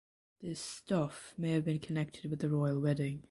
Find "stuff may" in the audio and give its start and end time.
0.59-1.51